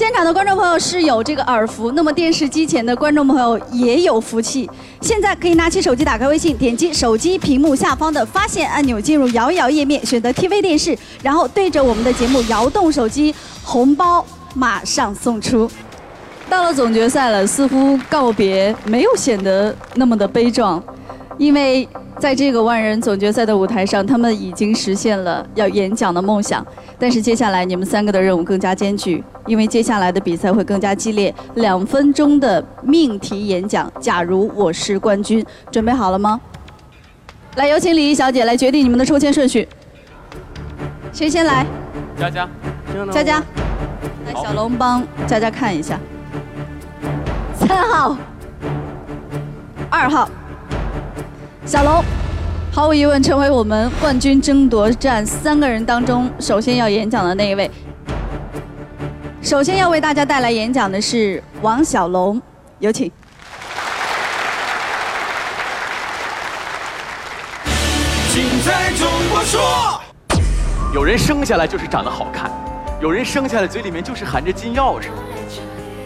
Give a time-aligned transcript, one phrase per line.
[0.00, 4.66] 现场的观众朋友是有这个耳福，那么电视机前的观众朋友也有福气。
[5.02, 14.24] 现在可以拿起手机，打开微信，点击手机屏幕下方的发现按钮，进入摇一摇页面，选择 TV 电视，然后对着我们的节目摇动手机，红包
[14.54, 15.70] 马上送出。
[16.48, 20.82] 到了总决赛了，似乎告别没有显得那么的悲壮，
[21.36, 21.86] 因为
[22.18, 26.66] 在这个万人总决赛的舞台上，他们已经实现了要演讲的梦想。
[27.00, 31.34] 但是接下来你们三个的任务更加艰巨，因为接下来的比赛会更加激烈。
[31.54, 36.38] 两分钟的命题演讲，假如我是冠军，准备好了吗？
[37.56, 39.66] 来，有请礼仪小姐来决定你们的抽签顺序。
[41.10, 41.64] 谁先来？
[42.18, 42.48] 佳佳，
[43.10, 43.42] 佳佳，
[44.26, 45.98] 来，小龙帮佳佳看一下。
[47.54, 48.16] 三号，
[49.88, 50.28] 二号，
[51.64, 52.04] 小龙，
[52.72, 57.68] 毫无疑问成为我们冠军争夺战三个人当中首先要演讲的那一位。
[59.42, 62.40] 首先要为大家带来演讲的是王小龙，
[62.78, 63.10] 有请。
[68.28, 70.00] 请在中国说。
[70.94, 72.50] 有人生下来就是长得好看，
[73.00, 75.06] 有人生下来嘴里面就是含着金钥匙。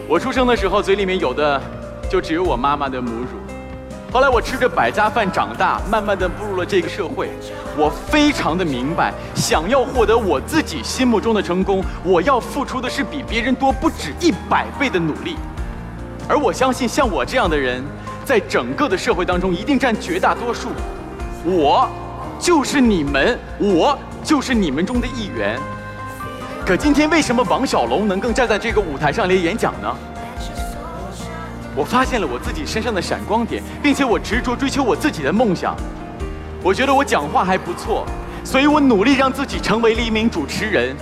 [0.07, 1.61] 我出生的时候，嘴里面有的
[2.09, 3.44] 就只有我妈妈的母乳。
[4.15, 7.29] 后来我吃着百家饭长大，慢慢的步入了这个社会。
[7.75, 15.35] 我非常的明白，想要获得我自己心目中的成功，我要付出的是比别人多不止一百倍的努力。
[16.29, 17.83] 而我相信，像我这样的人，
[18.23, 20.69] 在整个的社会当中一定占绝大多数。
[21.43, 21.85] 我
[22.39, 25.59] 就是你们，我就是你们中的一员。
[26.65, 29.93] 可今天为什么王小龙能更站在这个舞台上来演讲呢？
[31.75, 35.75] 我发现了我自己身上的闪光点，并且我执着追求我自己的梦想。
[36.63, 38.05] 我觉得我讲话还不错，
[38.43, 40.95] 所以我努力让自己成为了一名主持人。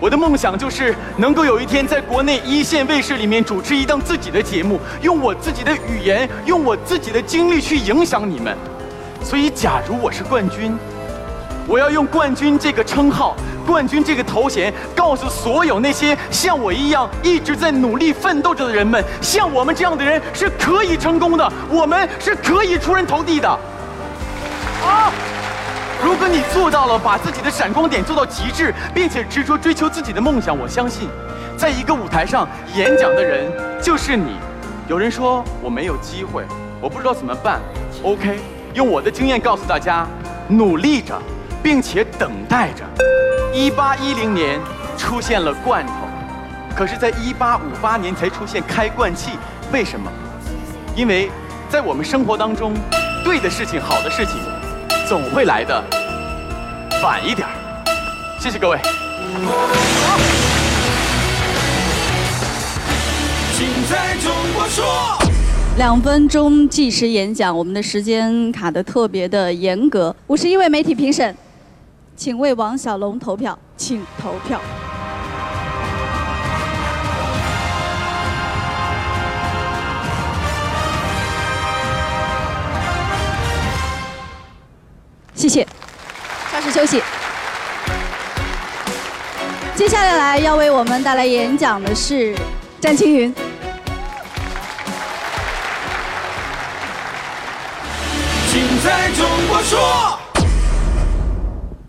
[0.00, 8.56] 我的梦想就是能够有一天在国内一线卫视里面主持一档自己的节目，用我自己的语言，用我自己的经历去影响你们。
[9.22, 10.76] 所以，假如我是冠军。
[11.66, 13.36] 我要用冠军这个称号、
[13.68, 23.48] 冠军这个头衔，告诉所有那些像我一样一直在努力奋斗着的人们，像我们这样的人是可以成功的，我们是可以出人头地的。
[23.48, 25.12] 啊！
[26.02, 31.08] 如果你做到了，把自己的闪光点做到极致，并且执着追求自己的梦想，我相信，
[31.56, 33.52] 在一个舞台上演讲的人
[33.82, 34.36] 就是你。
[34.88, 36.44] 有人说我没有机会，
[36.80, 37.60] 我不知道怎么办。
[38.02, 38.38] OK，
[38.72, 40.06] 用我的经验告诉大家，
[40.48, 41.20] 努力着。
[41.62, 42.84] 并且等待着。
[43.52, 44.60] 一八一零年
[44.96, 45.92] 出现了罐头，
[46.76, 49.32] 可是，在一八五八年才出现开罐器。
[49.72, 50.10] 为什么？
[50.94, 51.30] 因为
[51.68, 52.72] 在我们生活当中，
[53.24, 54.36] 对的事情、好的事情，
[55.08, 55.84] 总会来的
[57.02, 57.46] 晚一点
[58.40, 58.78] 谢谢各位。
[63.54, 64.84] 请在中国说。
[65.76, 70.14] 两分钟计时演讲，我们的时间卡的特别的严格。
[70.28, 71.36] 五十一位媒体评审。
[72.18, 74.60] 请为王小龙投票，请投票。
[85.32, 85.64] 谢谢，
[86.50, 87.00] 稍事休息。
[89.76, 92.34] 接下来要为我们带来演讲的是
[92.80, 93.32] 詹青云。
[98.50, 100.17] 请在中国说。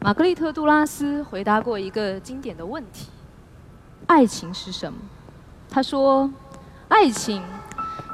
[0.09, 3.09] 玛格丽特·杜拉斯回答过一个经典的问题
[4.09, 4.97] ：“爱情是什么？”
[5.69, 6.27] 他说
[6.89, 7.43] ：“爱情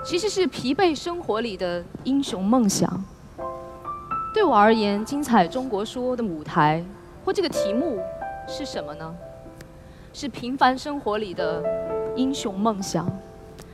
[0.04, 3.02] 其实是疲惫生活里的英雄梦想。”
[4.36, 6.84] 对我而言，精彩中国说的舞台
[7.24, 7.98] 或这个题目
[8.46, 9.16] 是什么呢？
[10.12, 11.64] 是平凡生活里的
[12.18, 13.10] 英雄梦想，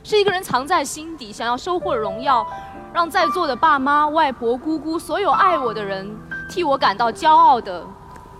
[0.04, 2.46] 是一个人藏在心底，想要收获荣耀，
[2.94, 6.08] 让在座的爸妈、外婆、姑姑，所有爱我的人
[6.48, 7.84] 替我感到骄傲的。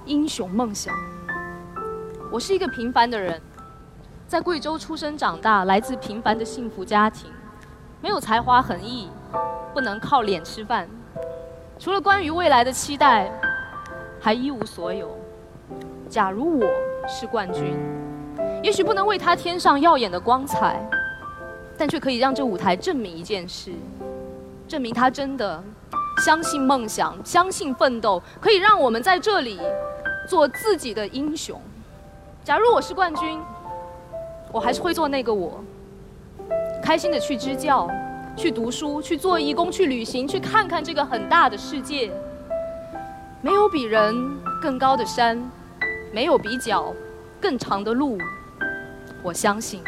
[0.04, 0.94] 英雄梦想。
[2.30, 3.40] 我是一个平凡的人，
[4.26, 7.30] 在贵州出生长大，来自平凡的幸福家庭，
[8.00, 9.08] 没有才华横溢，
[9.72, 10.88] 不能靠脸吃饭，
[11.78, 13.30] 除了关于未来的期待，
[14.20, 15.16] 还一无所有。
[16.08, 16.66] 假如我
[17.06, 17.76] 是冠军，
[18.62, 20.80] 也许不能为他添上耀眼的光彩，
[21.78, 23.72] 但却可以让这舞台证明一件事：
[24.66, 25.62] 证明他真的
[26.24, 29.60] 相信梦想，相信奋斗，可以让我们在这里。
[30.28, 31.60] 做自己的英雄。
[32.44, 33.40] 假如我是冠军，
[34.52, 35.62] 我还是会做那个我，
[36.82, 37.88] 开心的去支教，
[38.36, 42.10] 去读书，去做义工，去旅行，去看看这个很大的世界。
[43.40, 44.14] 没有比人
[44.60, 45.38] 更高的山，
[46.12, 46.94] 没有比脚
[47.40, 48.18] 更长的路。
[49.22, 49.82] 我相信，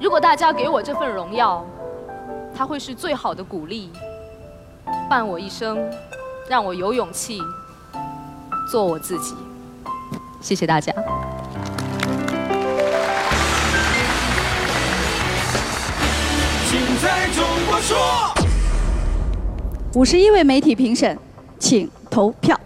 [0.00, 1.64] 如果大家给我这份荣耀，
[2.54, 3.90] 它会是最好的鼓励，
[5.08, 5.78] 伴我一生，
[6.48, 7.40] 让我有勇气
[8.70, 9.34] 做我自己。
[10.40, 10.92] 谢谢大家。
[16.68, 18.34] 请在中国说。
[19.94, 21.16] 五十一位媒体评审，
[21.58, 22.58] 请投票。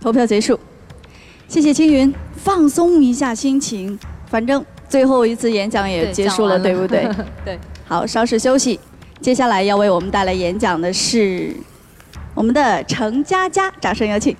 [0.00, 0.58] 投票结束，
[1.48, 7.08] 谢谢青云，放松一下心情，反正最后一次演讲也结束了，对不对？
[7.44, 8.78] 对，好，稍事休息。
[9.20, 11.52] 接下来要为我们带来演讲的是
[12.34, 14.36] 我们的程佳佳，掌声有请。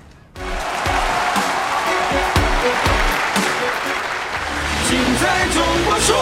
[4.87, 6.15] 请在中国说。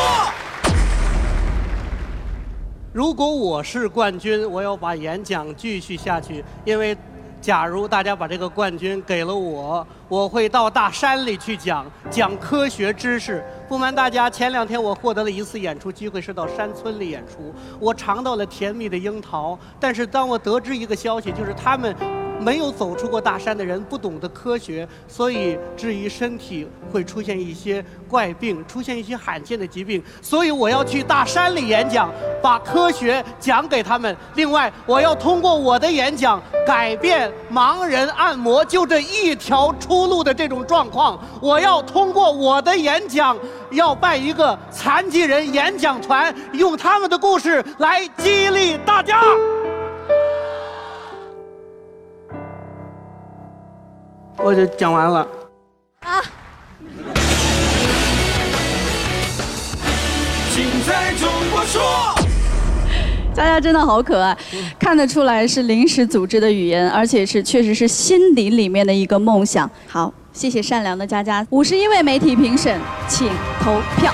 [2.93, 6.97] 如果我是冠军，我要把演讲继续下去，因为
[7.39, 13.43] 假如大家把这个冠军给了我，我会到大山里去讲讲科学知识。
[13.69, 19.57] 不瞒大家，前两天我获得了一次演出机会，是到山村里演出，我尝到了甜蜜的樱桃。
[19.79, 21.95] 但是当我得知一个消息，就是他们。
[22.39, 30.01] 没有走出过大山的人不懂得科学，所以质疑身体会出现一些怪病，出现一些罕见的疾病。
[30.21, 32.11] 所以我要去大山里演讲，
[32.41, 34.15] 把科学讲给他们。
[34.35, 41.19] 另外，我要通过我的演讲改变盲人按摩就这一条出路的这种状况。
[41.41, 43.37] 我要通过我的演讲，
[43.71, 49.21] 要办一个残疾人演讲团，用他们的故事来激励大家。
[54.37, 55.27] 我就讲完了。
[60.53, 61.81] 请在中国说。
[63.33, 64.35] 佳佳真的好可爱，
[64.79, 69.69] 看得出来是临时组织的语言，而且是确实是心底里面的一个梦想。
[69.87, 71.45] 好，谢谢善良的佳佳。
[71.51, 73.29] 五十一位媒体评审，请
[73.61, 74.11] 投票。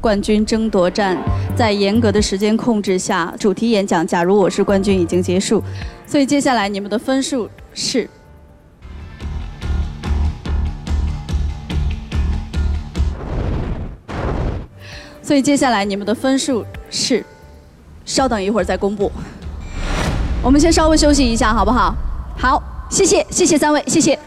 [0.00, 1.16] 冠军争夺战
[1.56, 5.62] 在严格的时间控制下，主题演讲“假如我是冠军”已经结束，
[6.06, 8.08] 所以接下来你们的分数是。
[15.20, 17.22] 所以接下来你们的分数是，
[18.06, 19.12] 稍等一会儿再公布。
[20.42, 21.94] 我们先稍微休息一下，好不好？
[22.38, 24.18] 好，谢谢，谢谢三位，谢谢。